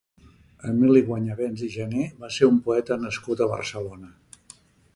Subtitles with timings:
[0.69, 4.11] Emili Guanyavents i Jané va ser un poeta nascut a Barcelona.